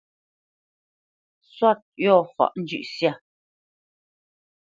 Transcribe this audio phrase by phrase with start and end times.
[1.55, 3.11] Sɔ̂t yɔ̂ faʼ njʉ̂ʼsyâ.